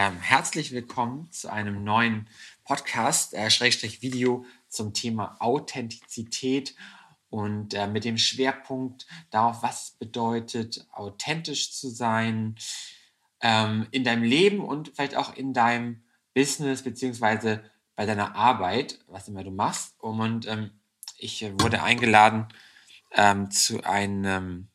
[0.00, 2.28] Ähm, herzlich willkommen zu einem neuen
[2.62, 6.76] Podcast, äh, Schrägstrich Video zum Thema Authentizität
[7.30, 12.54] und äh, mit dem Schwerpunkt darauf, was bedeutet, authentisch zu sein
[13.40, 17.64] ähm, in deinem Leben und vielleicht auch in deinem Business beziehungsweise
[17.96, 19.96] bei deiner Arbeit, was immer du machst.
[19.98, 20.70] Und ähm,
[21.16, 22.46] ich wurde eingeladen
[23.10, 24.68] ähm, zu einem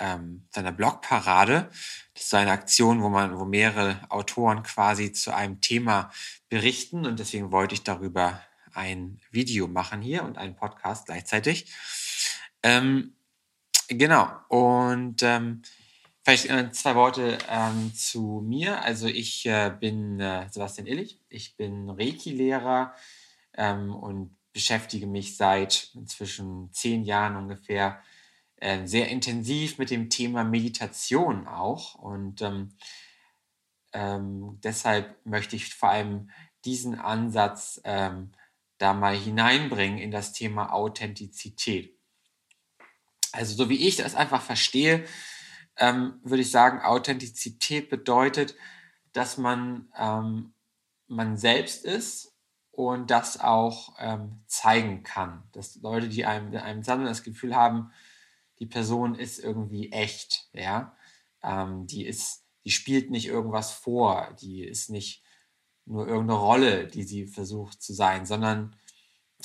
[0.00, 1.68] ähm, zu einer Blogparade.
[2.14, 6.10] Das ist so eine Aktion, wo man, wo mehrere Autoren quasi zu einem Thema
[6.48, 8.40] berichten und deswegen wollte ich darüber
[8.72, 11.72] ein Video machen hier und einen Podcast gleichzeitig.
[12.62, 13.14] Ähm,
[13.88, 14.30] genau.
[14.48, 15.62] Und ähm,
[16.22, 18.82] vielleicht äh, zwei Worte ähm, zu mir.
[18.82, 21.20] Also ich äh, bin äh, Sebastian Illich.
[21.28, 22.94] Ich bin Reiki-Lehrer
[23.54, 28.02] ähm, und beschäftige mich seit inzwischen zehn Jahren ungefähr
[28.56, 31.94] äh, sehr intensiv mit dem Thema Meditation auch.
[31.94, 32.70] Und ähm,
[33.92, 36.30] ähm, deshalb möchte ich vor allem
[36.64, 38.32] diesen Ansatz ähm,
[38.78, 41.96] da mal hineinbringen in das Thema Authentizität.
[43.32, 45.04] Also so wie ich das einfach verstehe,
[45.76, 48.54] ähm, würde ich sagen, Authentizität bedeutet,
[49.12, 50.54] dass man ähm,
[51.08, 52.34] man selbst ist
[52.70, 55.42] und das auch ähm, zeigen kann.
[55.52, 57.92] Dass Leute, die einem, einem sammeln, das Gefühl haben,
[58.58, 60.96] die Person ist irgendwie echt, ja.
[61.42, 65.22] Ähm, die ist, die spielt nicht irgendwas vor, die ist nicht
[65.84, 68.76] nur irgendeine Rolle, die sie versucht zu sein, sondern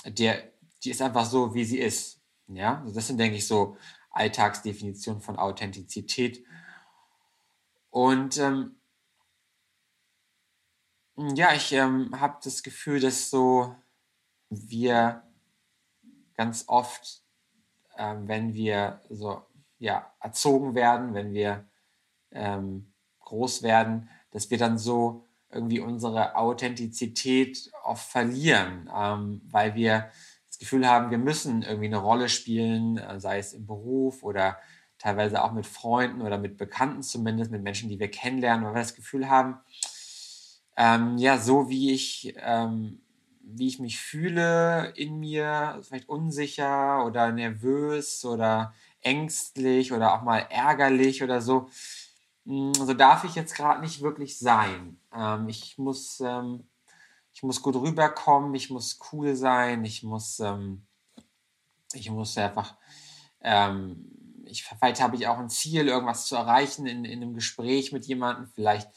[0.06, 0.52] der,
[0.84, 2.22] die ist einfach so, wie sie ist.
[2.48, 3.78] Ja, das sind, denke ich, so
[4.10, 6.44] Alltagsdefinitionen von Authentizität.
[7.90, 8.82] Und ähm,
[11.36, 13.76] ja, ich ähm, habe das Gefühl, dass so
[14.50, 15.24] wir
[16.36, 17.24] ganz oft,
[17.98, 19.42] ähm, wenn wir so
[19.80, 21.66] ja erzogen werden, wenn wir
[22.32, 30.10] ähm, groß werden, dass wir dann so irgendwie unsere Authentizität oft verlieren, ähm, weil wir
[30.48, 34.58] das Gefühl haben, wir müssen irgendwie eine Rolle spielen, äh, sei es im Beruf oder
[34.98, 38.82] teilweise auch mit Freunden oder mit Bekannten zumindest, mit Menschen, die wir kennenlernen, weil wir
[38.82, 39.58] das Gefühl haben,
[40.78, 43.02] ähm, ja, so wie ich, ähm,
[43.44, 50.40] wie ich mich fühle in mir, vielleicht unsicher oder nervös oder ängstlich oder auch mal
[50.50, 51.70] ärgerlich oder so,
[52.46, 55.00] hm, so darf ich jetzt gerade nicht wirklich sein.
[55.14, 56.68] Ähm, ich muss, ähm,
[57.34, 60.86] ich muss gut rüberkommen, ich muss cool sein, ich muss, ähm,
[61.94, 62.76] ich muss einfach,
[63.42, 64.12] ähm,
[64.46, 68.06] ich, vielleicht habe ich auch ein Ziel, irgendwas zu erreichen in, in einem Gespräch mit
[68.06, 68.48] jemandem.
[68.48, 68.90] Vielleicht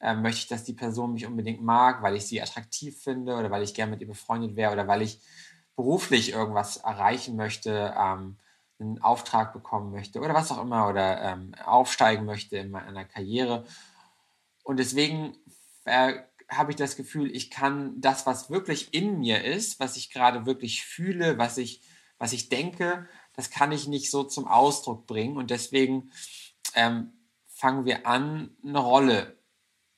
[0.00, 3.50] ähm, möchte ich, dass die Person mich unbedingt mag, weil ich sie attraktiv finde oder
[3.50, 5.20] weil ich gerne mit ihr befreundet wäre oder weil ich
[5.76, 7.94] beruflich irgendwas erreichen möchte.
[7.96, 8.36] Ähm,
[8.80, 13.64] einen Auftrag bekommen möchte oder was auch immer oder ähm, aufsteigen möchte in meiner Karriere.
[14.62, 15.36] Und deswegen
[15.84, 16.14] äh,
[16.48, 20.46] habe ich das Gefühl, ich kann das, was wirklich in mir ist, was ich gerade
[20.46, 21.82] wirklich fühle, was ich,
[22.18, 25.36] was ich denke, das kann ich nicht so zum Ausdruck bringen.
[25.36, 26.10] Und deswegen
[26.74, 27.12] ähm,
[27.46, 29.37] fangen wir an, eine Rolle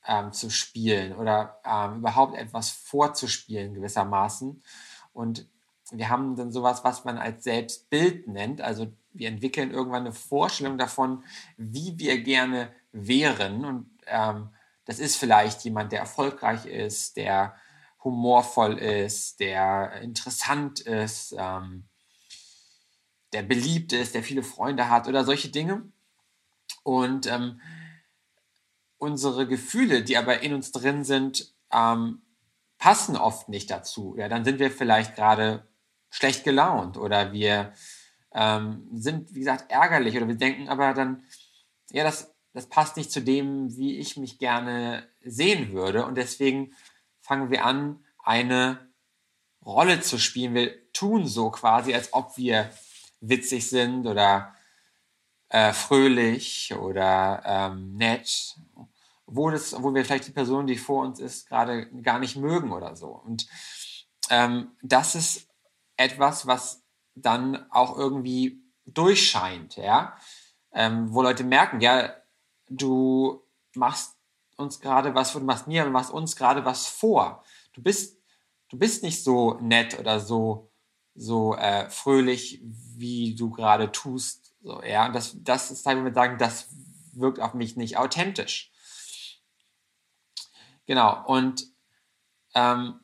[0.06, 4.62] ähm, zu spielen oder ähm, überhaupt etwas vorzuspielen gewissermaßen.
[5.12, 5.46] Und
[5.92, 8.60] wir haben dann sowas, was man als Selbstbild nennt.
[8.60, 11.24] Also wir entwickeln irgendwann eine Vorstellung davon,
[11.56, 13.64] wie wir gerne wären.
[13.64, 14.50] Und ähm,
[14.84, 17.54] das ist vielleicht jemand, der erfolgreich ist, der
[18.02, 21.84] humorvoll ist, der interessant ist, ähm,
[23.32, 25.82] der beliebt ist, der viele Freunde hat oder solche Dinge.
[26.82, 27.60] Und ähm,
[29.00, 32.20] unsere Gefühle, die aber in uns drin sind, ähm,
[32.78, 34.14] passen oft nicht dazu.
[34.16, 35.66] Ja, dann sind wir vielleicht gerade
[36.10, 37.72] schlecht gelaunt oder wir
[38.32, 41.24] ähm, sind, wie gesagt, ärgerlich oder wir denken aber dann,
[41.90, 46.74] ja, das, das passt nicht zu dem, wie ich mich gerne sehen würde und deswegen
[47.20, 48.90] fangen wir an, eine
[49.64, 50.54] Rolle zu spielen.
[50.54, 52.70] Wir tun so quasi, als ob wir
[53.20, 54.54] witzig sind oder
[55.48, 58.56] äh, fröhlich oder ähm, nett,
[59.30, 62.72] wo, das, wo wir vielleicht die Person, die vor uns ist, gerade gar nicht mögen
[62.72, 63.08] oder so.
[63.08, 63.46] Und
[64.28, 65.48] ähm, das ist
[65.96, 66.82] etwas, was
[67.14, 70.16] dann auch irgendwie durchscheint, ja,
[70.72, 72.14] ähm, wo Leute merken, ja,
[72.68, 73.42] du
[73.74, 74.16] machst
[74.56, 77.44] uns gerade was, du machst mir, du machst uns gerade was vor.
[77.72, 78.18] Du bist,
[78.68, 80.70] du bist nicht so nett oder so,
[81.14, 84.54] so äh, fröhlich, wie du gerade tust.
[84.62, 86.68] So, ja, und das, das ist wenn wir sagen, das
[87.12, 88.69] wirkt auf mich nicht authentisch.
[90.90, 91.68] Genau, und
[92.52, 92.98] ähm,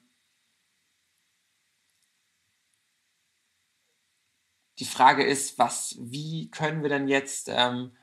[4.80, 7.96] die Frage ist, was, wie können wir denn jetzt ähm,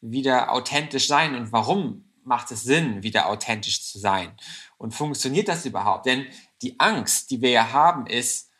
[0.00, 4.36] wieder authentisch sein und warum macht es Sinn, wieder authentisch zu sein?
[4.76, 6.06] Und funktioniert das überhaupt?
[6.06, 6.26] Denn
[6.60, 8.50] die Angst, die wir ja haben, ist,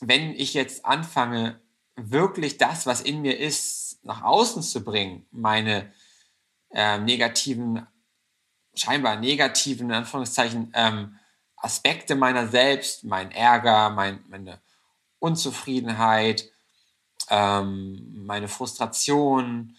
[0.00, 1.60] wenn ich jetzt anfange,
[1.96, 5.92] wirklich das, was in mir ist, nach außen zu bringen, meine
[6.70, 7.86] äh, negativen,
[8.74, 11.18] scheinbar negativen, in Anführungszeichen, ähm,
[11.56, 14.60] Aspekte meiner selbst, mein Ärger, mein, meine
[15.18, 16.50] Unzufriedenheit,
[17.30, 19.76] ähm, meine Frustration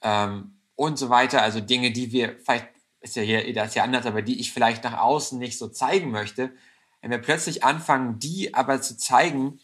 [0.00, 1.42] ähm, und so weiter.
[1.42, 2.68] Also Dinge, die wir vielleicht
[3.00, 5.68] ist ja hier das ist ja anders, aber die ich vielleicht nach außen nicht so
[5.68, 6.52] zeigen möchte.
[7.00, 9.60] Wenn wir plötzlich anfangen, die aber zu zeigen,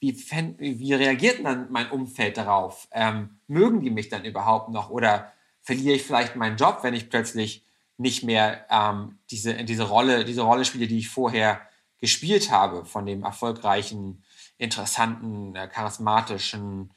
[0.00, 0.16] wie,
[0.58, 2.88] wie reagiert dann mein Umfeld darauf?
[2.92, 4.90] Ähm, mögen die mich dann überhaupt noch?
[4.90, 5.32] Oder
[5.68, 7.62] verliere ich vielleicht meinen Job, wenn ich plötzlich
[7.98, 11.60] nicht mehr ähm, diese, diese, Rolle, diese Rolle spiele, die ich vorher
[11.98, 14.24] gespielt habe, von dem erfolgreichen,
[14.56, 16.90] interessanten, äh, charismatischen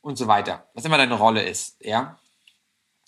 [0.00, 0.68] und so weiter.
[0.74, 2.18] Was immer deine Rolle ist, ja?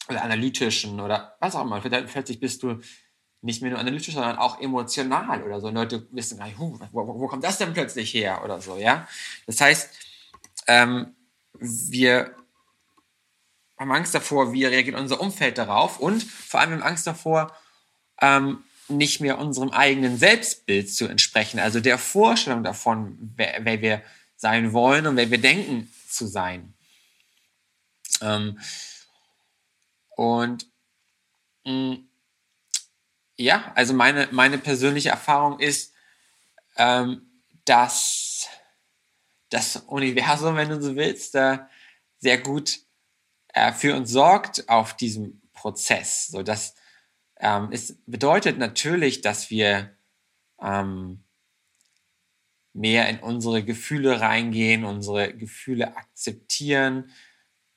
[0.08, 1.80] Oder analytischen oder was auch immer.
[1.80, 2.78] Plötzlich bist du
[3.42, 5.66] nicht mehr nur analytisch, sondern auch emotional oder so.
[5.66, 8.76] Und Leute wissen gar nicht, wo, wo, wo, kommt das denn plötzlich her oder so,
[8.76, 9.08] ja?
[9.46, 9.90] Das heißt,
[10.68, 11.16] ähm,
[11.58, 12.36] wir
[13.80, 17.56] haben Angst davor, wie reagiert unser Umfeld darauf und vor allem haben Angst davor,
[18.20, 24.02] ähm, nicht mehr unserem eigenen Selbstbild zu entsprechen, also der Vorstellung davon, wer, wer wir
[24.36, 26.74] sein wollen und wer wir denken zu sein.
[28.20, 28.58] Ähm,
[30.10, 30.66] und
[31.64, 32.08] mh, mm,
[33.36, 35.94] ja, also meine, meine persönliche Erfahrung ist,
[36.76, 37.22] ähm,
[37.64, 38.46] dass
[39.48, 41.58] das Universum, wenn du so willst, äh,
[42.18, 42.80] sehr gut
[43.54, 46.28] äh, für uns sorgt auf diesem Prozess.
[46.28, 46.74] So dass
[47.38, 49.96] ähm, es bedeutet natürlich, dass wir
[50.60, 51.24] ähm,
[52.72, 57.10] mehr in unsere Gefühle reingehen, unsere Gefühle akzeptieren.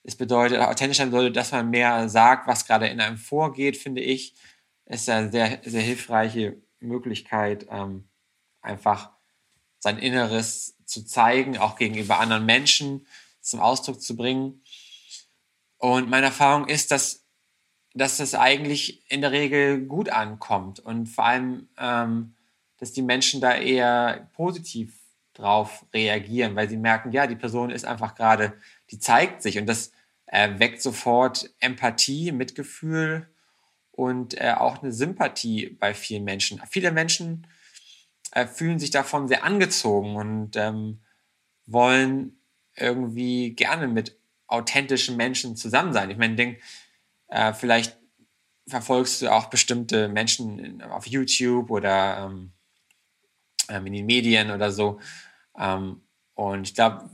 [0.03, 4.35] Es bedeutet, authentischer bedeutet, dass man mehr sagt, was gerade in einem vorgeht, finde ich.
[4.85, 8.09] Ist eine sehr, sehr hilfreiche Möglichkeit, ähm,
[8.61, 9.11] einfach
[9.79, 13.07] sein Inneres zu zeigen, auch gegenüber anderen Menschen
[13.41, 14.62] zum Ausdruck zu bringen.
[15.83, 17.25] Und meine Erfahrung ist, dass,
[17.93, 22.35] dass das eigentlich in der Regel gut ankommt und vor allem, ähm,
[22.77, 24.97] dass die Menschen da eher positiv
[25.33, 28.53] drauf reagieren, weil sie merken, ja, die Person ist einfach gerade,
[28.91, 29.91] die zeigt sich und das
[30.27, 33.27] äh, weckt sofort Empathie, Mitgefühl
[33.91, 36.61] und äh, auch eine Sympathie bei vielen Menschen.
[36.69, 37.45] Viele Menschen
[38.31, 41.01] äh, fühlen sich davon sehr angezogen und ähm,
[41.65, 42.39] wollen
[42.77, 44.22] irgendwie gerne mit
[44.53, 46.09] authentischen Menschen zusammen sein.
[46.09, 46.61] Ich meine, denk,
[47.27, 47.97] äh, vielleicht
[48.67, 52.51] verfolgst du auch bestimmte Menschen auf YouTube oder ähm,
[53.69, 54.99] ähm, in den Medien oder so.
[55.57, 56.01] Ähm,
[56.35, 57.09] und ich glaube,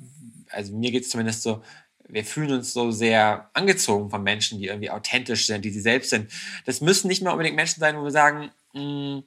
[0.49, 1.63] also mir geht es zumindest so,
[2.07, 6.09] wir fühlen uns so sehr angezogen von Menschen, die irgendwie authentisch sind, die sie selbst
[6.09, 6.31] sind.
[6.65, 9.23] Das müssen nicht mehr unbedingt Menschen sein, wo wir sagen, mh, hm,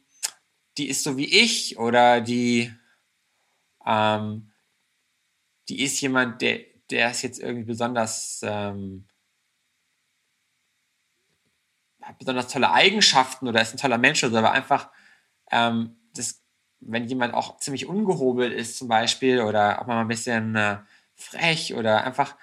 [0.78, 2.72] die ist so wie ich oder die,
[3.86, 4.50] ähm,
[5.68, 6.60] die ist jemand, der,
[6.92, 9.06] der ist jetzt irgendwie besonders, ähm,
[12.02, 14.90] hat besonders tolle Eigenschaften oder ist ein toller Mensch oder so, aber einfach,
[15.50, 16.42] ähm, das,
[16.80, 20.78] wenn jemand auch ziemlich ungehobelt ist zum Beispiel oder auch mal ein bisschen äh,
[21.14, 22.36] frech oder einfach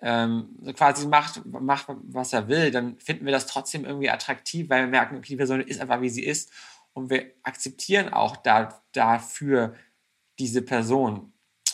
[0.00, 4.82] ähm, quasi macht, macht, was er will, dann finden wir das trotzdem irgendwie attraktiv, weil
[4.82, 6.52] wir merken, okay, die Person ist einfach, wie sie ist.
[6.92, 9.74] Und wir akzeptieren auch da, dafür
[10.38, 11.32] diese Person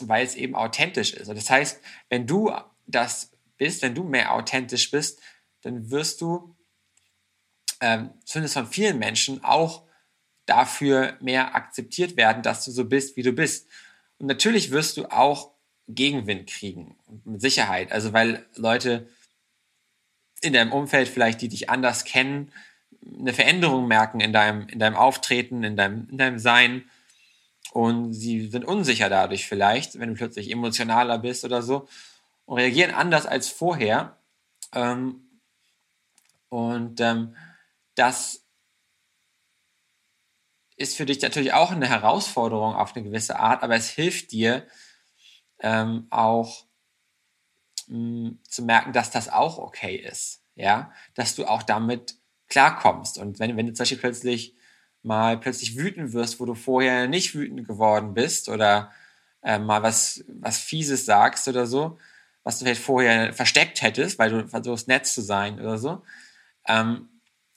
[0.09, 1.28] weil es eben authentisch ist.
[1.28, 2.52] Und das heißt, wenn du
[2.87, 5.21] das bist, wenn du mehr authentisch bist,
[5.62, 6.54] dann wirst du
[7.80, 9.85] ähm, zumindest von vielen Menschen auch
[10.47, 13.68] dafür mehr akzeptiert werden, dass du so bist, wie du bist.
[14.18, 15.52] Und natürlich wirst du auch
[15.88, 17.92] Gegenwind kriegen, mit Sicherheit.
[17.92, 19.09] Also weil Leute
[20.40, 22.52] in deinem Umfeld vielleicht, die dich anders kennen,
[23.18, 26.85] eine Veränderung merken in deinem, in deinem Auftreten, in deinem, in deinem Sein
[27.73, 31.88] und sie sind unsicher dadurch vielleicht, wenn du plötzlich emotionaler bist oder so
[32.45, 34.19] und reagieren anders als vorher.
[34.75, 35.41] Ähm,
[36.50, 37.35] und ähm,
[37.95, 38.45] das
[40.76, 44.67] ist für dich natürlich auch eine Herausforderung auf eine gewisse Art, aber es hilft dir
[45.61, 46.67] ähm, auch
[47.87, 52.17] mh, mm, zu merken, dass das auch okay ist, ja, dass du auch damit
[52.49, 53.17] klarkommst.
[53.17, 54.57] Und wenn, wenn du zum Beispiel plötzlich
[55.02, 58.92] mal plötzlich wütend wirst, wo du vorher nicht wütend geworden bist oder
[59.42, 61.99] äh, mal was, was Fieses sagst oder so,
[62.44, 66.02] was du vielleicht vorher versteckt hättest, weil du versuchst nett zu sein oder so,
[66.66, 67.09] ähm,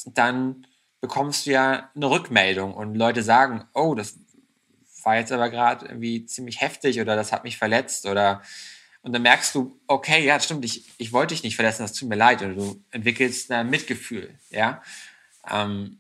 [0.05, 0.67] dann
[1.01, 4.15] bekommst du ja eine Rückmeldung und Leute sagen, oh, das
[5.03, 8.41] war jetzt aber gerade irgendwie ziemlich heftig oder das hat mich verletzt oder
[9.03, 12.09] Und dann merkst du, okay, ja, stimmt, ich, ich wollte dich nicht verletzen, das tut
[12.09, 12.41] mir leid.
[12.41, 14.81] Oder du entwickelst ein Mitgefühl, ja.
[15.47, 15.99] Ähm,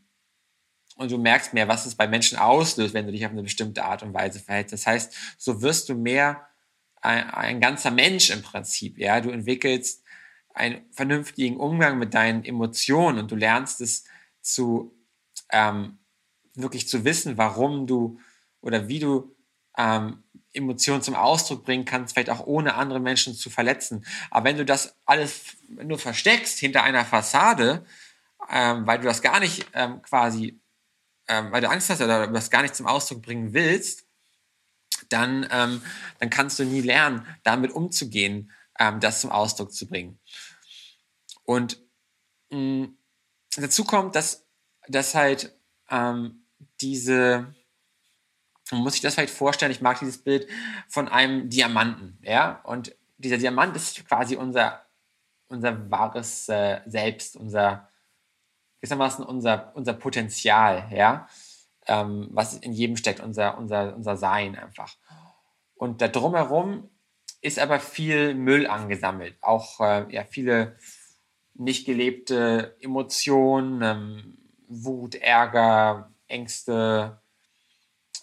[0.95, 3.83] und du merkst mehr, was es bei Menschen auslöst, wenn du dich auf eine bestimmte
[3.83, 4.73] Art und Weise verhältst.
[4.73, 6.47] Das heißt, so wirst du mehr
[7.01, 9.21] ein, ein ganzer Mensch im Prinzip, ja.
[9.21, 10.03] Du entwickelst
[10.53, 14.05] einen vernünftigen Umgang mit deinen Emotionen und du lernst es
[14.41, 14.97] zu
[15.51, 15.99] ähm,
[16.53, 18.19] wirklich zu wissen, warum du
[18.61, 19.35] oder wie du
[19.77, 20.23] ähm,
[20.53, 24.05] Emotionen zum Ausdruck bringen kannst, vielleicht auch ohne andere Menschen zu verletzen.
[24.31, 27.85] Aber wenn du das alles nur versteckst hinter einer Fassade,
[28.49, 30.59] ähm, weil du das gar nicht ähm, quasi,
[31.27, 34.05] ähm, weil du Angst hast oder das gar nicht zum Ausdruck bringen willst,
[35.09, 35.81] dann, ähm,
[36.19, 40.19] dann kannst du nie lernen, damit umzugehen, ähm, das zum Ausdruck zu bringen.
[41.43, 41.79] Und
[42.49, 42.97] mh, mm,
[43.57, 44.45] dazu kommt, dass,
[44.87, 45.55] dass halt
[45.89, 46.45] ähm,
[46.81, 47.53] diese
[48.71, 50.47] man muss sich das vielleicht vorstellen, ich mag dieses Bild
[50.87, 54.85] von einem Diamanten, ja, und dieser Diamant ist quasi unser,
[55.47, 57.89] unser wahres äh, Selbst, unser,
[58.85, 61.27] gewissermaßen unser, unser Potenzial, ja,
[61.87, 64.95] ähm, was in jedem steckt, unser, unser, unser Sein einfach.
[65.73, 66.89] Und da drumherum
[67.41, 70.77] ist aber viel Müll angesammelt, auch äh, ja, viele
[71.55, 74.37] nicht gelebte Emotionen, ähm,
[74.67, 77.21] Wut, Ärger, Ängste,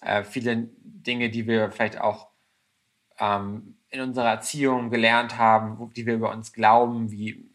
[0.00, 2.28] äh, viele Dinge, die wir vielleicht auch
[3.18, 7.51] ähm, in unserer Erziehung gelernt haben, die wir über uns glauben, wie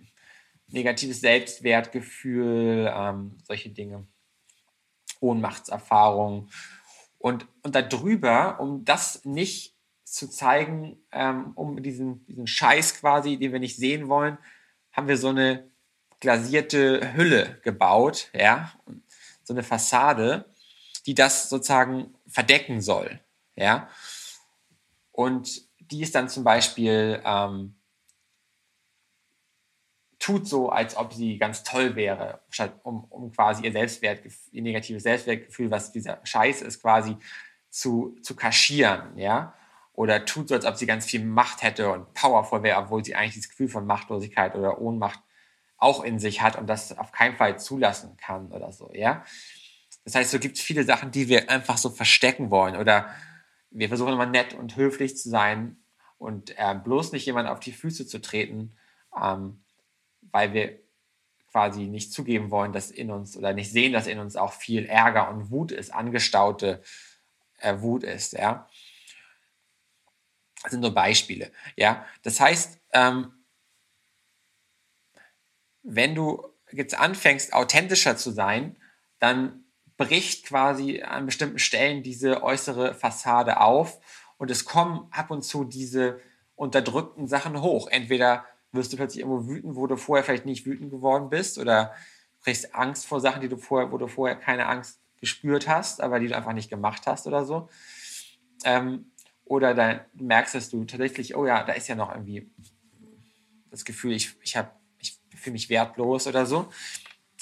[0.70, 4.06] negatives Selbstwertgefühl, ähm, solche Dinge,
[5.20, 6.50] Ohnmachtserfahrung.
[7.18, 13.52] Und, und darüber, um das nicht zu zeigen, ähm, um diesen, diesen Scheiß quasi, den
[13.52, 14.38] wir nicht sehen wollen,
[14.92, 15.70] haben wir so eine
[16.20, 18.72] glasierte Hülle gebaut, ja,
[19.44, 20.46] so eine Fassade,
[21.06, 23.20] die das sozusagen verdecken soll.
[23.56, 23.90] Ja?
[25.12, 27.76] Und die ist dann zum Beispiel, ähm,
[30.28, 32.42] tut so, als ob sie ganz toll wäre,
[32.84, 37.16] um, um quasi ihr Selbstwertgefühl, ihr negatives Selbstwertgefühl, was dieser Scheiß ist, quasi
[37.70, 39.54] zu, zu kaschieren, ja.
[39.94, 43.16] Oder tut so, als ob sie ganz viel Macht hätte und powerful wäre, obwohl sie
[43.16, 45.22] eigentlich das Gefühl von Machtlosigkeit oder Ohnmacht
[45.78, 49.24] auch in sich hat und das auf keinen Fall zulassen kann oder so, ja.
[50.04, 53.08] Das heißt, so gibt es viele Sachen, die wir einfach so verstecken wollen oder
[53.72, 55.78] wir versuchen immer nett und höflich zu sein
[56.18, 58.76] und äh, bloß nicht jemand auf die Füße zu treten,
[59.18, 59.62] ähm,
[60.32, 60.80] weil wir
[61.52, 64.86] quasi nicht zugeben wollen, dass in uns oder nicht sehen, dass in uns auch viel
[64.86, 66.84] Ärger und Wut ist, angestaute
[67.60, 68.68] äh, Wut ist, ja.
[70.64, 72.06] Das sind nur Beispiele, ja.
[72.24, 73.34] Das heißt, ähm,
[75.84, 78.78] wenn du jetzt anfängst, authentischer zu sein,
[79.20, 79.64] dann
[79.96, 84.00] bricht quasi an bestimmten Stellen diese äußere Fassade auf
[84.38, 86.20] und es kommen ab und zu diese
[86.56, 87.88] unterdrückten Sachen hoch.
[87.88, 88.46] Entweder
[88.78, 91.94] wirst du plötzlich irgendwo wütend, wo du vorher vielleicht nicht wütend geworden bist oder
[92.44, 96.20] kriegst Angst vor Sachen, die du vorher, wo du vorher keine Angst gespürt hast, aber
[96.20, 97.70] die du einfach nicht gemacht hast oder so.
[98.64, 99.12] Ähm,
[99.46, 102.50] oder dann merkst dass du tatsächlich, oh ja, da ist ja noch irgendwie
[103.70, 104.58] das Gefühl, ich, ich,
[105.00, 106.70] ich fühle mich wertlos oder so.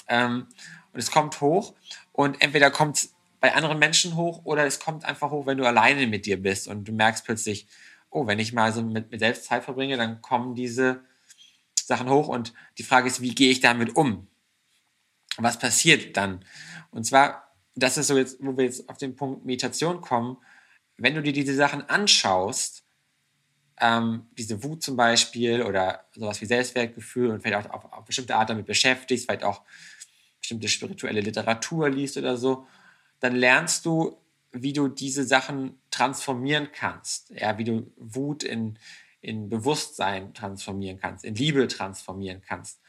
[0.08, 0.46] Ähm,
[0.92, 1.74] und es kommt hoch
[2.12, 5.66] und entweder kommt es bei anderen Menschen hoch oder es kommt einfach hoch, wenn du
[5.66, 7.66] alleine mit dir bist und du merkst plötzlich,
[8.10, 11.04] oh, wenn ich mal so mit mir selbst Zeit verbringe, dann kommen diese
[11.86, 14.26] Sachen hoch und die Frage ist, wie gehe ich damit um?
[15.36, 16.44] Was passiert dann?
[16.90, 20.38] Und zwar, das ist so jetzt, wo wir jetzt auf den Punkt Meditation kommen,
[20.96, 22.82] wenn du dir diese Sachen anschaust,
[23.78, 28.34] ähm, diese Wut zum Beispiel oder sowas wie Selbstwertgefühl und vielleicht auch auf, auf bestimmte
[28.34, 29.62] Art damit beschäftigst, vielleicht auch
[30.40, 32.66] bestimmte spirituelle Literatur liest oder so,
[33.20, 34.16] dann lernst du,
[34.50, 37.30] wie du diese Sachen transformieren kannst.
[37.30, 38.76] Ja, wie du Wut in,
[39.26, 42.80] in Bewusstsein transformieren kannst, in Liebe transformieren kannst.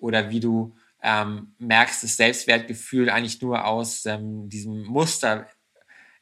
[0.00, 5.48] Oder wie du ähm, merkst, das Selbstwertgefühl eigentlich nur aus ähm, diesem Muster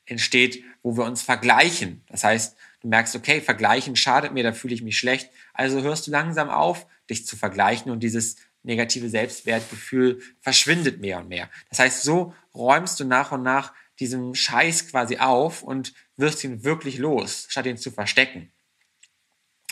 [0.05, 2.05] entsteht, wo wir uns vergleichen.
[2.09, 5.31] Das heißt, du merkst, okay, vergleichen schadet mir, da fühle ich mich schlecht.
[5.55, 11.29] Also hörst du langsam auf, dich zu vergleichen und dieses negative Selbstwertgefühl verschwindet mehr und
[11.29, 11.49] mehr.
[11.71, 16.63] Das heißt, so räumst du nach und nach diesen Scheiß quasi auf und wirst ihn
[16.63, 18.53] wirklich los, statt ihn zu verstecken.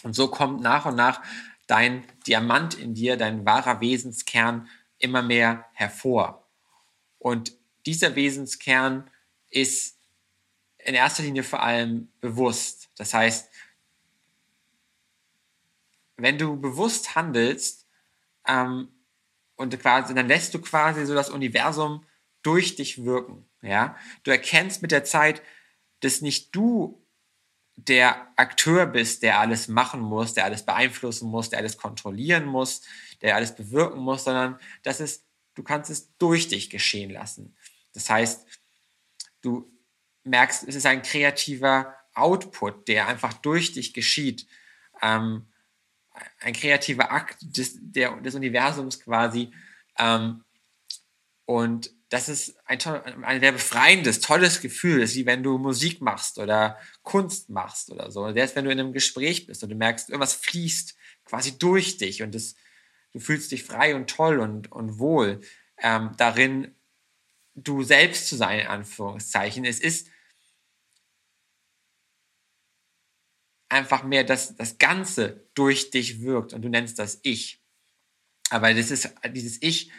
[0.04, 1.22] Und so kommt nach und nach
[1.66, 4.68] dein Diamant in dir, dein wahrer Wesenskern
[4.98, 6.46] immer mehr hervor.
[7.18, 7.52] Und
[7.86, 9.10] dieser Wesenskern
[9.50, 9.98] ist
[10.78, 12.90] in erster Linie vor allem bewusst.
[12.96, 13.50] Das heißt,
[16.16, 17.86] wenn du bewusst handelst,
[18.46, 18.88] ähm,
[19.56, 22.04] und quasi, dann lässt du quasi so das Universum
[22.42, 23.46] durch dich wirken.
[23.62, 25.42] Ja, du erkennst mit der Zeit,
[26.00, 27.03] dass nicht du
[27.76, 32.82] der Akteur bist, der alles machen muss, der alles beeinflussen muss, der alles kontrollieren muss,
[33.20, 37.56] der alles bewirken muss, sondern das ist, du kannst es durch dich geschehen lassen.
[37.92, 38.46] Das heißt,
[39.42, 39.70] du
[40.24, 44.46] merkst, es ist ein kreativer Output, der einfach durch dich geschieht.
[45.02, 45.46] Ähm,
[46.40, 49.52] ein kreativer Akt des, der, des Universums quasi.
[49.98, 50.44] Ähm,
[51.44, 52.80] und das ist ein,
[53.24, 55.00] ein sehr befreiendes, tolles Gefühl.
[55.00, 58.32] Das ist wie wenn du Musik machst oder Kunst machst oder so.
[58.32, 62.22] Selbst wenn du in einem Gespräch bist und du merkst, irgendwas fließt quasi durch dich
[62.22, 62.54] und das,
[63.12, 65.40] du fühlst dich frei und toll und, und wohl
[65.78, 66.76] ähm, darin,
[67.56, 69.64] du selbst zu sein, in Anführungszeichen.
[69.64, 70.06] Es ist
[73.68, 77.60] einfach mehr, dass das Ganze durch dich wirkt und du nennst das Ich.
[78.50, 79.90] Aber das ist, dieses Ich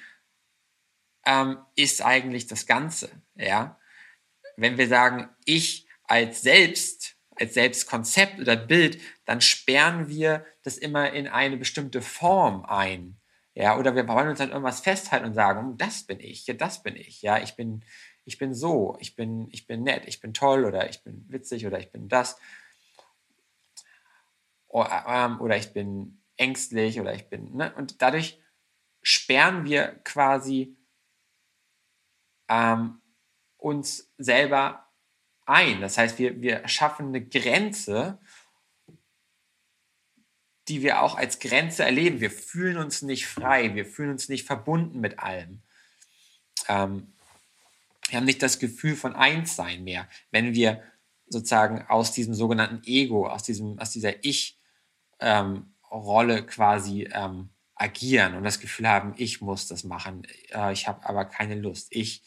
[1.26, 3.80] ähm, ist eigentlich das Ganze, ja.
[4.58, 11.12] Wenn wir sagen, ich als Selbst, als Selbstkonzept oder Bild, dann sperren wir das immer
[11.12, 13.18] in eine bestimmte Form ein.
[13.54, 16.54] Ja, oder wir wollen uns an irgendwas festhalten und sagen, oh, das bin ich, ja,
[16.54, 17.84] das bin ich, ja, ich bin,
[18.26, 21.66] ich bin so, ich bin, ich bin nett, ich bin toll oder ich bin witzig
[21.66, 22.38] oder ich bin das.
[24.74, 27.74] Ähm, oder ich bin ängstlich oder ich bin, ne?
[27.76, 28.42] Und dadurch
[29.02, 30.76] sperren wir quasi
[32.50, 33.02] ähm,
[33.58, 34.88] uns selber
[35.46, 35.82] ein.
[35.82, 38.20] Das heißt, wir, wir schaffen eine Grenze,
[40.68, 42.20] die wir auch als Grenze erleben.
[42.22, 45.62] Wir fühlen uns nicht frei, wir fühlen uns nicht verbunden mit allem.
[46.68, 47.14] Ähm,
[48.10, 50.84] wir haben nicht das Gefühl von Einssein mehr, wenn wir
[51.28, 54.60] sozusagen aus diesem sogenannten Ego, aus, diesem, aus dieser Ich-
[55.20, 61.08] ähm, quasi ähm, agieren und das Gefühl haben, ich muss das machen, äh, ich habe
[61.08, 61.88] aber keine Lust.
[61.92, 62.24] Ich,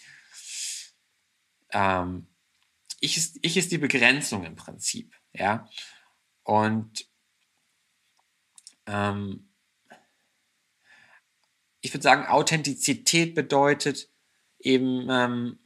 [1.71, 2.28] ähm,
[3.00, 5.69] ich, ist, ich ist die Begrenzung im Prinzip, ja.
[6.43, 7.08] Und
[8.87, 9.52] ähm,
[11.80, 14.11] ich würde sagen, Authentizität bedeutet
[14.58, 15.58] eben ähm,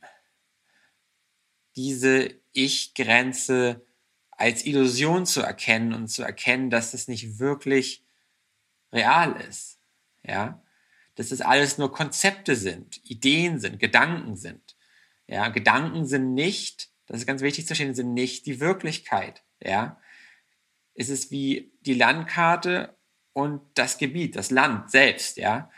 [1.74, 3.86] diese Ich-Grenze
[4.30, 8.04] als Illusion zu erkennen und zu erkennen, dass es nicht wirklich
[8.92, 9.80] real ist.
[10.22, 10.62] Ja,
[11.14, 14.76] dass es alles nur Konzepte sind, Ideen sind, Gedanken sind.
[15.26, 19.42] Ja, Gedanken sind nicht, das ist ganz wichtig zu verstehen, sind nicht die Wirklichkeit.
[19.62, 20.00] Ja,
[20.94, 22.96] es ist wie die Landkarte
[23.32, 25.36] und das Gebiet, das Land selbst.
[25.36, 25.70] Ja,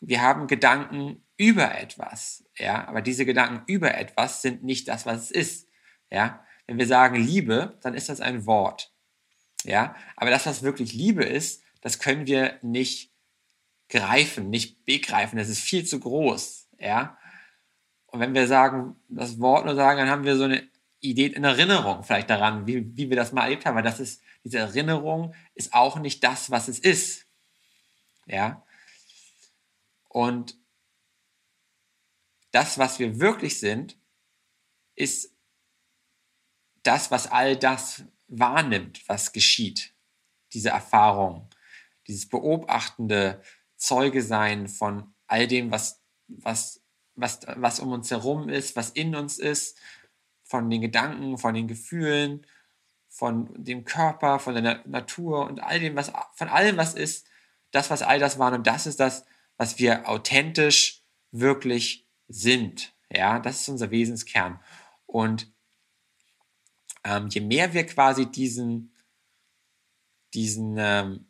[0.00, 2.44] wir haben Gedanken über etwas.
[2.56, 5.68] Ja, aber diese Gedanken über etwas sind nicht das, was es ist.
[6.10, 8.92] Ja, wenn wir sagen Liebe, dann ist das ein Wort.
[9.64, 13.12] Ja, aber das, was wirklich Liebe ist, das können wir nicht
[13.88, 15.36] greifen, nicht begreifen.
[15.36, 16.68] Das ist viel zu groß.
[16.78, 17.18] Ja,
[18.10, 20.68] und wenn wir sagen, das Wort nur sagen, dann haben wir so eine
[21.00, 23.76] Idee, eine Erinnerung vielleicht daran, wie, wie wir das mal erlebt haben.
[23.76, 27.26] Weil das ist, diese Erinnerung ist auch nicht das, was es ist.
[28.26, 28.64] Ja.
[30.08, 30.56] Und
[32.50, 33.96] das, was wir wirklich sind,
[34.96, 35.32] ist
[36.82, 39.94] das, was all das wahrnimmt, was geschieht,
[40.52, 41.48] diese Erfahrung,
[42.10, 43.40] dieses beobachtende
[43.76, 46.82] Zeuge sein von all dem, was, was,
[47.14, 49.78] was, was um uns herum ist, was in uns ist,
[50.42, 52.44] von den Gedanken, von den Gefühlen,
[53.08, 57.26] von dem Körper, von der Natur und all dem, was, von allem, was ist,
[57.70, 59.24] das, was all das wahrnimmt, das ist das,
[59.56, 62.92] was wir authentisch wirklich sind.
[63.08, 64.58] Ja, das ist unser Wesenskern.
[65.06, 65.52] Und
[67.04, 68.92] ähm, je mehr wir quasi diesen,
[70.34, 71.29] diesen, ähm,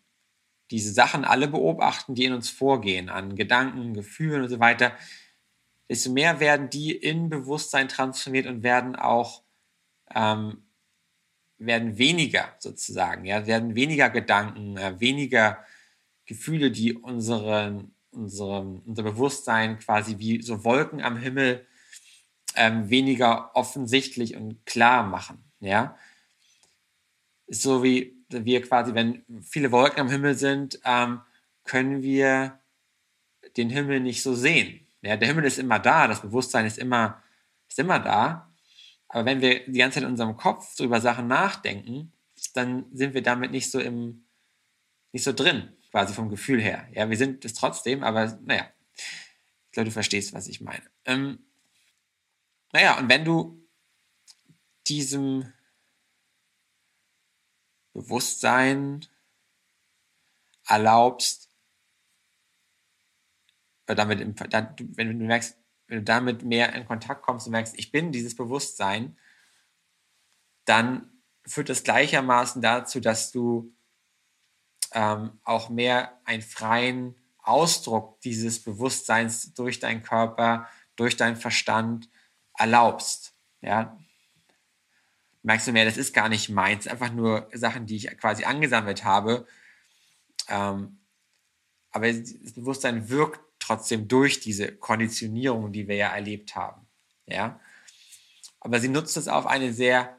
[0.70, 4.92] diese Sachen alle beobachten, die in uns vorgehen, an Gedanken, Gefühlen und so weiter,
[5.88, 9.42] desto mehr werden die in Bewusstsein transformiert und werden auch
[10.14, 10.62] ähm,
[11.58, 15.58] werden weniger sozusagen, ja, werden weniger Gedanken, äh, weniger
[16.24, 21.66] Gefühle, die unseren, unseren, unser Bewusstsein quasi wie so Wolken am Himmel
[22.56, 25.44] ähm, weniger offensichtlich und klar machen.
[25.60, 25.96] Ja,
[27.46, 31.20] ist so wie wir quasi, wenn viele Wolken am Himmel sind, ähm,
[31.64, 32.58] können wir
[33.56, 34.86] den Himmel nicht so sehen.
[35.02, 37.22] Ja, der Himmel ist immer da, das Bewusstsein ist immer,
[37.68, 38.52] ist immer da.
[39.08, 42.12] Aber wenn wir die ganze Zeit in unserem Kopf so über Sachen nachdenken,
[42.54, 44.24] dann sind wir damit nicht so im,
[45.12, 46.88] nicht so drin, quasi vom Gefühl her.
[46.92, 50.82] Ja, wir sind es trotzdem, aber naja, ich glaube, du verstehst, was ich meine.
[51.04, 51.38] Ähm,
[52.72, 53.60] naja, und wenn du
[54.86, 55.52] diesem
[57.92, 59.06] Bewusstsein
[60.66, 61.48] erlaubst,
[63.86, 65.56] oder damit, wenn du merkst,
[65.88, 69.18] wenn du damit mehr in Kontakt kommst und merkst, ich bin dieses Bewusstsein,
[70.64, 71.10] dann
[71.44, 73.74] führt das gleichermaßen dazu, dass du
[74.92, 82.08] ähm, auch mehr einen freien Ausdruck dieses Bewusstseins durch deinen Körper, durch deinen Verstand
[82.56, 83.34] erlaubst.
[83.60, 83.98] Ja,
[85.42, 89.04] merkst du mehr, das ist gar nicht meins, einfach nur Sachen, die ich quasi angesammelt
[89.04, 89.46] habe.
[90.48, 90.98] Ähm,
[91.92, 96.86] aber das Bewusstsein wirkt trotzdem durch diese Konditionierung, die wir ja erlebt haben.
[97.26, 97.60] Ja,
[98.60, 100.18] aber sie nutzt es auf eine sehr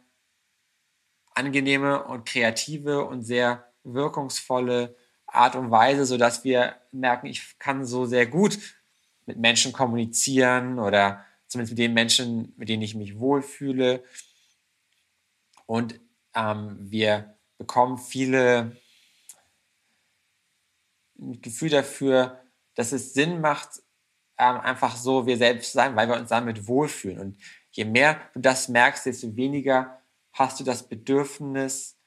[1.33, 4.95] angenehme und kreative und sehr wirkungsvolle
[5.27, 8.57] Art und Weise, so dass wir merken, ich kann so sehr gut
[9.25, 14.03] mit Menschen kommunizieren oder zumindest mit den Menschen, mit denen ich mich wohlfühle.
[15.71, 16.01] Und
[16.35, 18.75] ähm, wir bekommen viele
[21.15, 22.43] Gefühl dafür,
[22.75, 23.81] dass es Sinn macht,
[24.37, 27.19] ähm, einfach so wir selbst sein, weil wir uns damit wohlfühlen.
[27.19, 27.37] Und
[27.71, 30.01] je mehr du das merkst, desto weniger
[30.33, 31.97] hast du das Bedürfnis,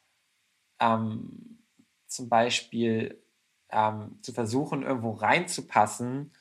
[0.79, 1.65] ähm,
[2.07, 3.25] zum Beispiel
[3.71, 6.35] ähm, zu versuchen, irgendwo reinzupassen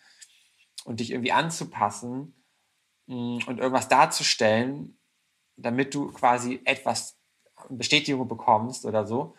[0.83, 2.35] und dich irgendwie anzupassen
[3.05, 4.97] mh, mm, und irgendwas darzustellen,
[5.55, 7.17] damit du quasi etwas
[7.69, 9.35] Bestätigung bekommst oder so,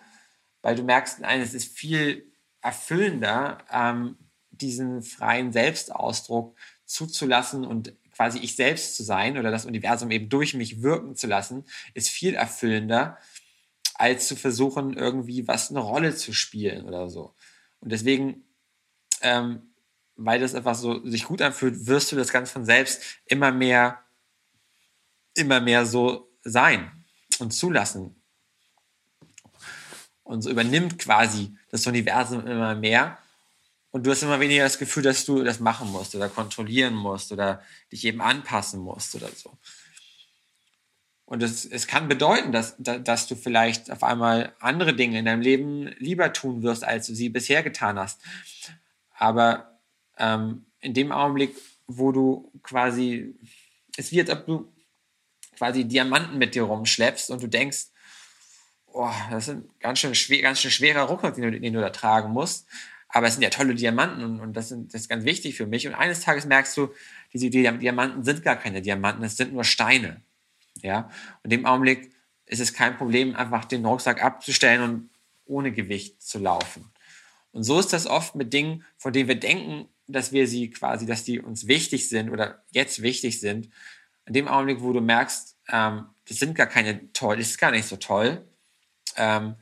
[0.63, 4.17] weil du merkst, nein, es ist viel erfüllender, ähm,
[4.51, 10.55] diesen freien Selbstausdruck zuzulassen und quasi ich selbst zu sein oder das Universum eben durch
[10.55, 13.19] mich wirken zu lassen, ist viel erfüllender,
[13.95, 17.35] als zu versuchen, irgendwie was eine Rolle zu spielen oder so.
[17.81, 18.45] Und deswegen,
[19.21, 19.75] ähm,
[20.17, 24.04] weil das einfach so sich gut anfühlt, wirst du das ganz von selbst immer mehr,
[25.35, 27.05] immer mehr so sein
[27.39, 28.15] und zulassen.
[30.23, 33.19] Und so übernimmt quasi das Universum immer mehr.
[33.91, 37.31] Und du hast immer weniger das Gefühl, dass du das machen musst oder kontrollieren musst
[37.31, 39.57] oder dich eben anpassen musst oder so.
[41.27, 45.41] Und es, es kann bedeuten, dass, dass du vielleicht auf einmal andere Dinge in deinem
[45.41, 48.21] Leben lieber tun wirst, als du sie bisher getan hast.
[49.17, 49.79] Aber
[50.19, 53.35] ähm, in dem Augenblick, wo du quasi,
[53.97, 54.74] es wird, ob du
[55.57, 57.87] quasi Diamanten mit dir rumschleppst und du denkst,
[58.87, 61.81] oh, das ist ein ganz schön, schwer, ganz schön schwerer Rucksack, den du, den du
[61.81, 62.67] da tragen musst.
[63.09, 65.67] Aber es sind ja tolle Diamanten und, und das, sind, das ist ganz wichtig für
[65.67, 65.87] mich.
[65.87, 66.93] Und eines Tages merkst du,
[67.33, 70.21] diese Diamanten sind gar keine Diamanten, es sind nur Steine.
[70.83, 71.11] Ja,
[71.43, 72.11] und in dem Augenblick
[72.47, 75.11] ist es kein Problem, einfach den Rucksack abzustellen und
[75.47, 76.91] ohne Gewicht zu laufen.
[77.53, 81.07] Und so ist das oft mit Dingen, von denen wir denken, dass wir sie quasi,
[81.07, 83.71] dass die uns wichtig sind oder jetzt wichtig sind.
[84.27, 87.71] In dem Augenblick, wo du merkst, ähm, das sind gar keine toll, das ist gar
[87.71, 88.47] nicht so toll.
[89.17, 89.57] Ähm,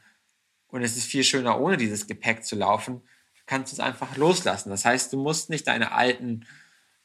[0.68, 3.02] und es ist viel schöner, ohne dieses Gepäck zu laufen,
[3.46, 4.70] kannst du es einfach loslassen.
[4.70, 6.46] Das heißt, du musst nicht deine alten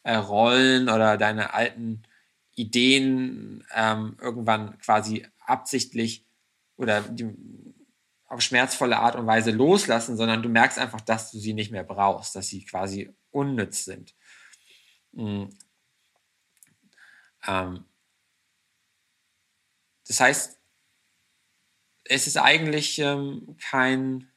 [0.04, 2.04] äh, Rollen oder deine alten
[2.56, 6.26] Ideen ähm, irgendwann quasi absichtlich
[6.78, 7.30] oder die,
[8.28, 11.84] auf schmerzvolle Art und Weise loslassen, sondern du merkst einfach, dass du sie nicht mehr
[11.84, 14.16] brauchst, dass sie quasi unnütz sind.
[17.48, 17.86] Ähm,
[20.08, 20.60] das heißt,
[22.06, 24.32] es ist eigentlich ähm, kein,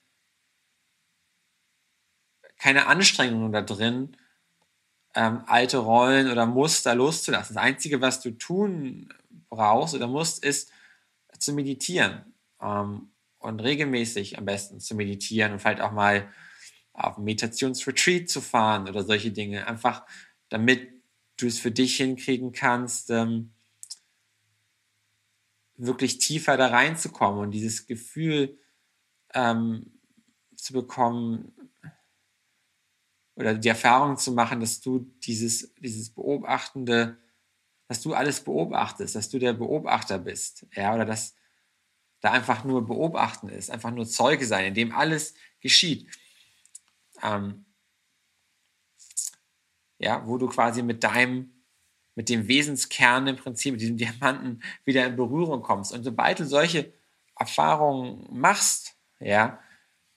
[2.57, 4.16] keine Anstrengung da drin,
[5.14, 7.55] ähm, alte Rollen oder Muster loszulassen.
[7.55, 9.12] Das Einzige, was du tun
[9.49, 10.73] brauchst oder musst, ist
[11.38, 16.31] zu meditieren und regelmäßig am besten zu meditieren und vielleicht auch mal
[16.92, 19.66] auf Meditationsretreat zu fahren oder solche Dinge.
[19.66, 20.05] Einfach
[20.51, 20.99] damit
[21.40, 23.53] du es für dich hinkriegen kannst, ähm,
[25.76, 28.59] wirklich tiefer da reinzukommen und dieses Gefühl
[29.35, 29.98] ähm,
[30.55, 31.53] zu bekommen,
[33.40, 37.16] oder die Erfahrung zu machen, dass du dieses, dieses beobachtende,
[37.88, 41.35] dass du alles beobachtest, dass du der Beobachter bist, ja, oder dass
[42.20, 46.07] da einfach nur beobachten ist, einfach nur Zeuge sein, in dem alles geschieht.
[47.22, 47.64] Ähm,
[50.00, 51.52] ja, wo du quasi mit deinem,
[52.14, 55.92] mit dem Wesenskern im Prinzip, mit diesem Diamanten wieder in Berührung kommst.
[55.92, 56.92] Und sobald du solche
[57.38, 59.60] Erfahrungen machst, ja,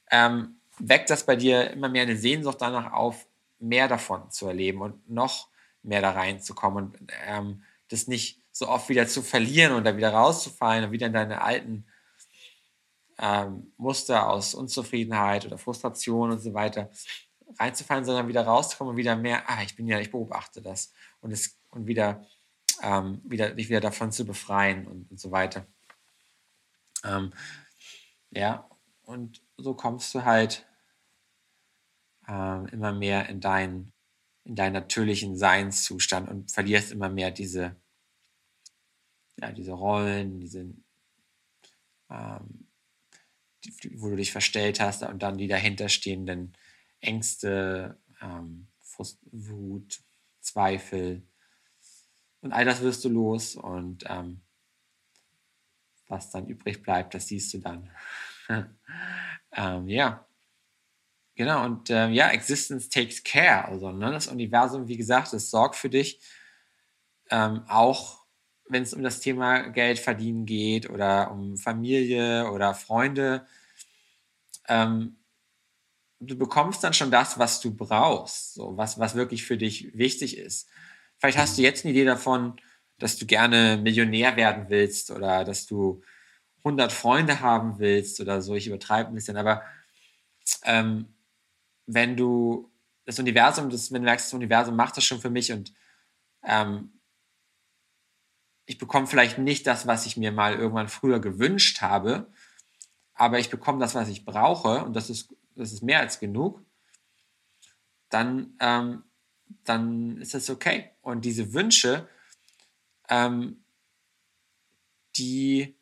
[0.10, 3.28] ähm, weckt das bei dir immer mehr eine Sehnsucht danach auf,
[3.60, 5.50] mehr davon zu erleben und noch
[5.84, 10.14] mehr da reinzukommen und ähm, das nicht so oft wieder zu verlieren und da wieder
[10.14, 11.86] rauszufallen und wieder in deine alten
[13.20, 16.90] ähm, Muster aus Unzufriedenheit oder Frustration und so weiter
[17.60, 21.32] reinzufallen, sondern wieder rauszukommen und wieder mehr, ah, ich bin ja, ich beobachte das und
[21.32, 22.26] es und wieder,
[22.82, 25.66] ähm, wieder dich wieder davon zu befreien und, und so weiter.
[27.04, 27.34] Ähm,
[28.32, 28.70] ja,
[29.04, 30.66] und so kommst du halt
[32.28, 33.94] äh, immer mehr in deinen
[34.46, 37.76] in deinen natürlichen Seinszustand und verlierst immer mehr diese
[39.40, 40.74] ja diese Rollen, diese
[42.10, 42.68] ähm,
[43.96, 46.54] wo du dich verstellt hast und dann die dahinterstehenden
[47.04, 50.02] Ängste, ähm, Frust, Wut,
[50.40, 51.24] Zweifel
[52.44, 54.42] und all das wirst du los und ähm,
[56.08, 57.90] was dann übrig bleibt, das siehst du dann.
[59.54, 60.28] ähm, ja,
[61.36, 65.76] genau und ähm, ja, Existence takes care, also ne, das Universum, wie gesagt, es sorgt
[65.78, 66.20] für dich,
[67.30, 68.26] ähm, auch
[68.68, 73.48] wenn es um das Thema Geld verdienen geht oder um Familie oder Freunde.
[74.68, 75.18] Ähm,
[76.26, 80.38] du bekommst dann schon das, was du brauchst, so was, was wirklich für dich wichtig
[80.38, 80.70] ist.
[81.18, 82.60] Vielleicht hast du jetzt eine Idee davon,
[83.00, 86.02] dass du gerne Millionär werden willst oder dass du
[86.60, 88.56] 100 Freunde haben willst oder so.
[88.56, 89.64] Ich übertreibe ein bisschen, aber
[90.64, 91.14] ähm,
[91.86, 92.72] wenn du
[93.06, 95.74] das Universum, das, wenn du merkst, das Universum macht das schon für mich und
[96.44, 97.00] ähm,
[98.66, 102.32] ich bekomme vielleicht nicht das, was ich mir mal irgendwann früher gewünscht habe,
[103.14, 106.62] aber ich bekomme das, was ich brauche und das ist, das ist mehr als genug,
[108.10, 109.04] dann, ähm,
[109.64, 110.92] dann ist das okay.
[111.02, 112.08] Und diese Wünsche,
[113.10, 113.64] ähm,
[115.16, 115.76] die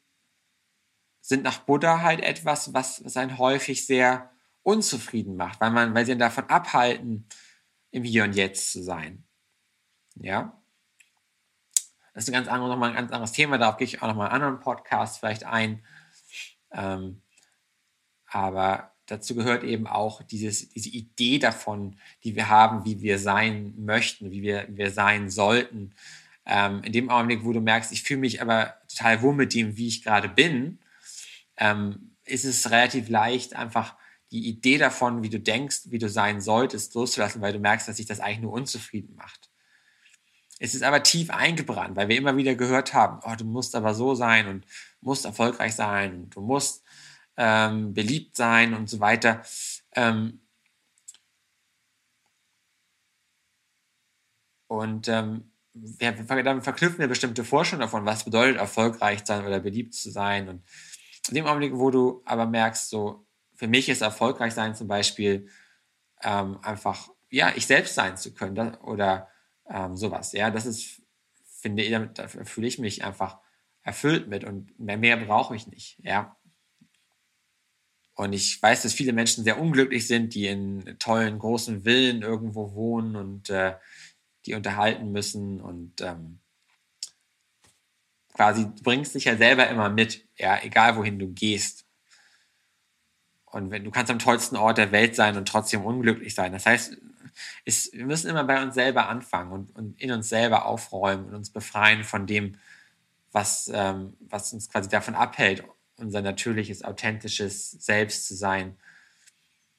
[1.21, 4.31] sind nach Buddha halt etwas, was, was einen häufig sehr
[4.63, 7.27] unzufrieden macht, weil man, weil sie ihn davon abhalten,
[7.91, 9.23] im Hier und Jetzt zu sein.
[10.15, 10.62] Ja.
[12.13, 14.27] Das ist ein ganz anderes, nochmal ein ganz anderes Thema, darauf gehe ich auch nochmal
[14.27, 15.86] in anderen Podcasts vielleicht ein.
[16.71, 17.21] Ähm,
[18.25, 23.73] aber dazu gehört eben auch dieses, diese Idee davon, die wir haben, wie wir sein
[23.77, 25.93] möchten, wie wir, wie wir sein sollten.
[26.45, 29.77] Ähm, in dem Augenblick, wo du merkst, ich fühle mich aber total wohl mit dem,
[29.77, 30.79] wie ich gerade bin,
[31.57, 33.95] ähm, ist es relativ leicht, einfach
[34.31, 37.97] die Idee davon, wie du denkst, wie du sein solltest, loszulassen, weil du merkst, dass
[37.97, 39.49] sich das eigentlich nur unzufrieden macht.
[40.59, 43.93] Es ist aber tief eingebrannt, weil wir immer wieder gehört haben, oh, du musst aber
[43.93, 44.65] so sein und
[45.01, 46.83] musst erfolgreich sein und du musst
[47.37, 49.43] ähm, beliebt sein und so weiter.
[49.95, 50.41] Ähm,
[54.67, 59.93] und ähm, wir, damit verknüpfen wir bestimmte Vorstellungen davon, was bedeutet erfolgreich sein oder beliebt
[59.93, 60.49] zu sein.
[60.49, 60.63] Und
[61.29, 65.47] in dem Augenblick, wo du aber merkst, so, für mich ist erfolgreich sein zum Beispiel
[66.23, 69.29] ähm, einfach, ja, ich selbst sein zu können oder
[69.69, 70.33] ähm, sowas.
[70.33, 71.01] Ja, das ist,
[71.61, 73.39] finde ich, da fühle ich mich einfach
[73.83, 75.99] erfüllt mit und mehr, mehr brauche ich nicht.
[76.03, 76.37] Ja.
[78.21, 82.75] Und ich weiß, dass viele Menschen sehr unglücklich sind, die in tollen, großen Villen irgendwo
[82.75, 83.73] wohnen und äh,
[84.45, 86.38] die unterhalten müssen und ähm,
[88.31, 91.88] quasi bringst dich ja selber immer mit, ja, egal wohin du gehst.
[93.45, 96.51] Und wenn du kannst am tollsten Ort der Welt sein und trotzdem unglücklich sein.
[96.51, 96.95] Das heißt,
[97.65, 101.34] ist, wir müssen immer bei uns selber anfangen und, und in uns selber aufräumen und
[101.34, 102.60] uns befreien von dem,
[103.31, 105.63] was, ähm, was uns quasi davon abhält,
[106.01, 108.75] unser natürliches, authentisches Selbst zu sein,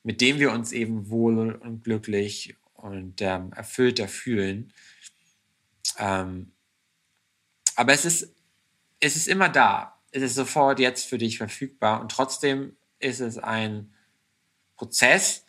[0.02, 4.72] mit dem wir uns eben wohl und glücklich und ähm, erfüllter fühlen.
[5.98, 6.52] Ähm,
[7.76, 8.35] aber es ist,
[9.00, 9.98] es ist immer da.
[10.11, 13.92] Es ist sofort jetzt für dich verfügbar und trotzdem ist es ein
[14.76, 15.44] Prozess,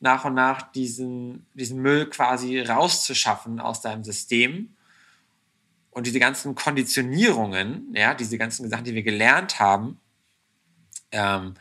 [0.00, 4.76] nach und nach diesen, diesen Müll quasi rauszuschaffen aus deinem System
[5.90, 9.98] und diese ganzen Konditionierungen, ja, diese ganzen Sachen, die wir gelernt haben,
[11.12, 11.54] ähm,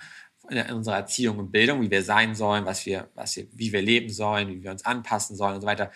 [0.49, 3.81] in unserer Erziehung und Bildung, wie wir sein sollen, was wir, was wir, wie wir
[3.81, 5.91] leben sollen, wie wir uns anpassen sollen und so weiter,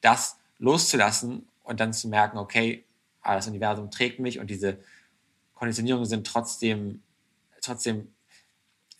[0.00, 2.84] das loszulassen und dann zu merken, okay,
[3.22, 4.78] ah, das Universum trägt mich und diese
[5.54, 7.02] Konditionierungen sind trotzdem,
[7.60, 8.08] trotzdem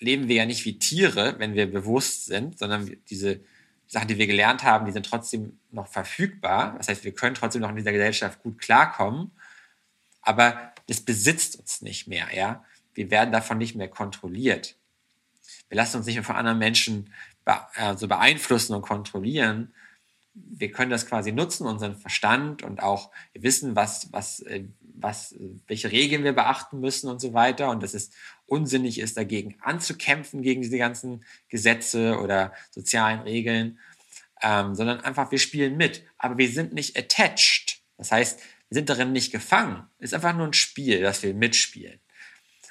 [0.01, 3.41] leben wir ja nicht wie Tiere, wenn wir bewusst sind, sondern diese
[3.87, 6.75] Sachen, die wir gelernt haben, die sind trotzdem noch verfügbar.
[6.77, 9.31] Das heißt, wir können trotzdem noch in dieser Gesellschaft gut klarkommen,
[10.21, 12.65] aber das besitzt uns nicht mehr, ja.
[12.99, 14.77] Wir werden davon nicht mehr kontrolliert.
[15.69, 17.13] Wir lassen uns nicht mehr von anderen Menschen
[17.45, 17.57] be
[17.97, 19.73] so beeinflussen und kontrollieren,
[20.35, 25.37] wir können das quasi nutzen, unseren Verstand und auch wir wissen, was, was, äh, was,
[25.67, 27.71] welche Regeln wir beachten müssen und so weiter.
[27.71, 28.11] Und dass es
[28.47, 33.79] unsinnig ist, dagegen anzukämpfen, gegen diese ganzen Gesetze oder sozialen Regeln,
[34.43, 36.05] ähm, sondern einfach, wir spielen mit.
[36.19, 37.81] Aber wir sind nicht attached.
[37.97, 39.87] Das heißt, wir sind darin nicht gefangen.
[39.99, 42.01] Es ist einfach nur ein Spiel, das wir mitspielen.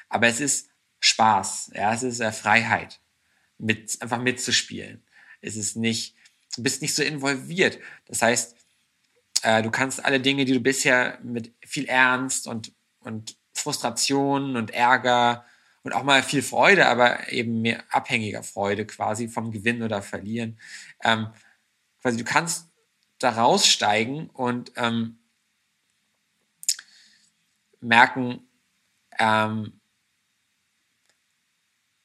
[0.10, 1.72] Aber es ist Spaß.
[1.76, 3.00] Ja, es ist äh, Freiheit,
[3.58, 5.04] mit, einfach mitzuspielen.
[5.42, 6.16] Es ist nicht,
[6.56, 7.80] du bist nicht so involviert.
[8.06, 8.56] Das heißt,
[9.44, 14.72] äh, du kannst alle Dinge, die du bisher mit viel Ernst und, und Frustration und
[14.72, 15.46] Ärger
[15.84, 20.60] und auch mal viel Freude, aber eben mehr abhängiger Freude quasi vom Gewinnen oder Verlieren.
[21.04, 21.28] Ähm,
[22.02, 22.70] quasi du kannst
[23.20, 25.20] da raussteigen und ähm,
[27.80, 28.48] merken,
[29.18, 29.80] ähm,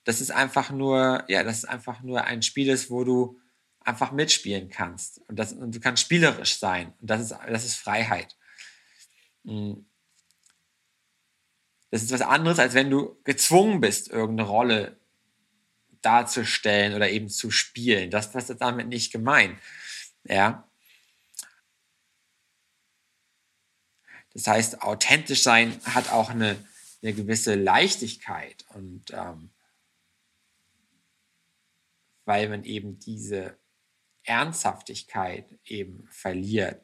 [0.05, 3.41] das ist einfach nur, ja, das ist einfach nur ein Spiel ist, wo du
[3.81, 5.21] einfach mitspielen kannst.
[5.29, 6.93] Und, das, und du kannst spielerisch sein.
[7.01, 8.37] Und das ist, das ist Freiheit.
[9.45, 9.87] Hm.
[11.91, 14.97] Das ist was anderes, als wenn du gezwungen bist, irgendeine Rolle
[16.01, 18.11] darzustellen oder eben zu spielen.
[18.11, 19.59] Das, was ist damit nicht gemeint.
[20.25, 20.69] Ja.
[24.33, 26.57] Das heißt, authentisch sein hat auch eine,
[27.03, 29.51] eine gewisse Leichtigkeit und ähm,
[32.33, 33.59] weil man eben diese
[34.25, 36.83] Ernsthaftigkeit eben verliert,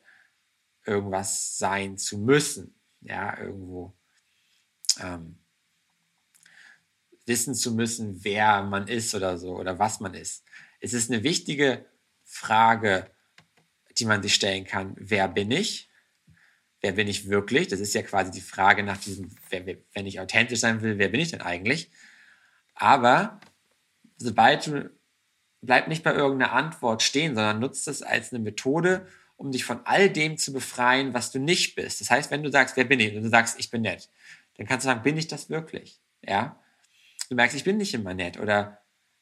[0.84, 3.96] irgendwas sein zu müssen, ja, irgendwo
[5.00, 5.38] ähm,
[7.24, 10.44] wissen zu müssen, wer man ist oder so oder was man ist.
[10.80, 11.86] Es ist eine wichtige
[12.24, 13.10] Frage,
[13.96, 15.88] die man sich stellen kann, wer bin ich?
[16.82, 17.68] Wer bin ich wirklich?
[17.68, 21.22] Das ist ja quasi die Frage nach diesem, wenn ich authentisch sein will, wer bin
[21.22, 21.90] ich denn eigentlich?
[22.74, 23.40] Aber
[24.18, 24.97] sobald du
[25.60, 29.80] bleib nicht bei irgendeiner Antwort stehen, sondern nutzt es als eine Methode, um dich von
[29.84, 32.00] all dem zu befreien, was du nicht bist.
[32.00, 33.14] Das heißt, wenn du sagst, wer bin ich?
[33.14, 34.10] Und du sagst, ich bin nett,
[34.56, 36.00] dann kannst du sagen, bin ich das wirklich?
[36.22, 36.60] Ja?
[37.28, 38.78] Du merkst, ich bin nicht immer nett oder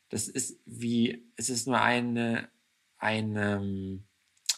[0.08, 2.48] das ist wie, es ist nur eine,
[2.98, 4.00] eine,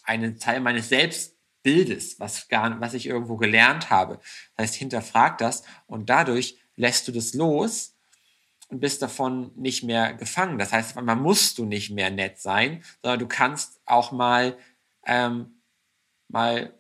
[0.05, 4.21] eine Teil meines Selbstbildes, was gar, was ich irgendwo gelernt habe.
[4.57, 7.98] Das heißt, hinterfrag das und dadurch lässt du das los
[8.69, 10.59] und bist davon nicht mehr gefangen.
[10.59, 14.57] Das heißt, man musst du nicht mehr nett sein, sondern du kannst auch mal,
[15.07, 15.63] ähm,
[16.29, 16.75] mal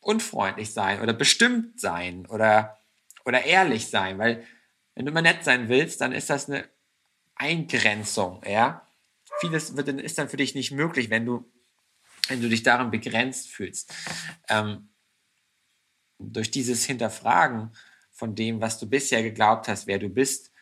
[0.00, 2.80] unfreundlich sein oder bestimmt sein oder,
[3.24, 4.44] oder ehrlich sein, weil
[4.94, 6.68] wenn du mal nett sein willst, dann ist das eine
[7.34, 8.86] Eingrenzung, ja.
[9.40, 11.50] Vieles wird, ist dann für dich nicht möglich, wenn du,
[12.28, 13.94] wenn du dich darin begrenzt fühlst.
[14.48, 14.90] Ähm,
[16.18, 17.72] durch dieses Hinterfragen
[18.22, 20.52] von dem, was du bisher geglaubt hast, wer du bist,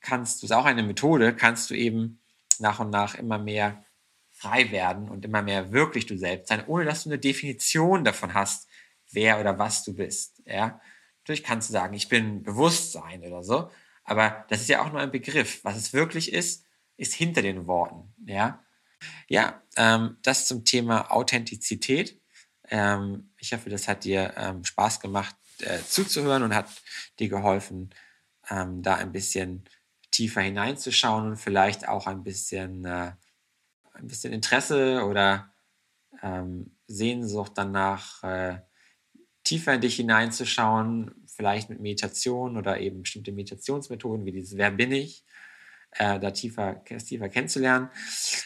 [0.00, 2.20] kannst du, ist auch eine Methode, kannst du eben
[2.58, 3.84] nach und nach immer mehr
[4.32, 8.34] frei werden und immer mehr wirklich du selbst sein, ohne dass du eine Definition davon
[8.34, 8.68] hast,
[9.12, 10.42] wer oder was du bist.
[10.44, 10.80] Ja?
[11.18, 13.70] Natürlich kannst du sagen, ich bin Bewusstsein oder so,
[14.02, 15.60] aber das ist ja auch nur ein Begriff.
[15.62, 18.12] Was es wirklich ist, ist hinter den Worten.
[18.26, 18.64] Ja,
[19.28, 22.20] ja ähm, das zum Thema Authentizität.
[22.68, 26.68] Ähm, ich hoffe, das hat dir ähm, Spaß gemacht, äh, zuzuhören und hat
[27.18, 27.90] dir geholfen,
[28.50, 29.64] ähm, da ein bisschen
[30.10, 33.12] tiefer hineinzuschauen und vielleicht auch ein bisschen, äh,
[33.92, 35.52] ein bisschen Interesse oder
[36.22, 38.58] ähm, Sehnsucht danach, äh,
[39.44, 44.92] tiefer in dich hineinzuschauen, vielleicht mit Meditation oder eben bestimmte Meditationsmethoden wie dieses Wer bin
[44.92, 45.24] ich,
[45.92, 47.90] äh, da tiefer, tiefer kennenzulernen.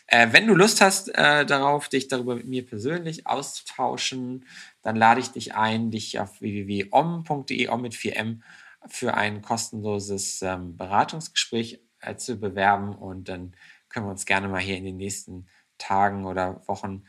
[0.06, 4.46] Äh, wenn du Lust hast äh, darauf, dich darüber mit mir persönlich auszutauschen,
[4.82, 8.40] dann lade ich dich ein, dich auf www.om.de, om mit 4m,
[8.88, 13.54] für ein kostenloses ähm, Beratungsgespräch äh, zu bewerben und dann
[13.88, 15.46] können wir uns gerne mal hier in den nächsten
[15.78, 17.04] Tagen oder Wochen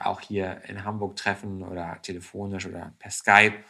[0.00, 3.62] auch hier in Hamburg treffen oder telefonisch oder per Skype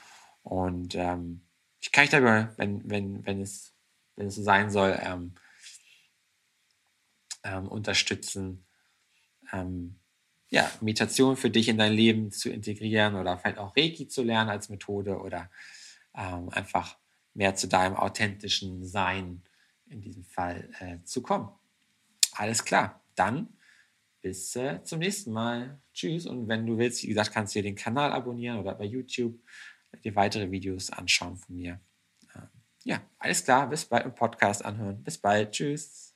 [0.43, 1.43] und ähm,
[1.81, 3.75] ich kann dich darüber, wenn, wenn, wenn, es,
[4.17, 5.35] wenn es so sein soll, ähm,
[7.45, 8.65] ähm, unterstützen,
[9.53, 9.97] ähm,
[10.51, 14.51] ja, Meditation für dich in dein Leben zu integrieren oder vielleicht auch Reiki zu lernen
[14.51, 15.51] als Methode oder
[16.17, 16.97] ähm, einfach
[17.35, 19.43] mehr zu deinem authentischen Sein
[19.87, 21.51] in diesem Fall äh, zu kommen.
[22.33, 23.49] Alles klar, dann
[24.21, 25.81] bis äh, zum nächsten Mal.
[25.93, 28.85] Tschüss und wenn du willst, wie gesagt, kannst du dir den Kanal abonnieren oder bei
[28.85, 29.39] YouTube
[30.03, 31.81] dir weitere Videos anschauen von mir.
[32.35, 32.49] Ähm,
[32.85, 35.03] ja, alles klar, bis bald im Podcast anhören.
[35.03, 36.14] Bis bald, tschüss.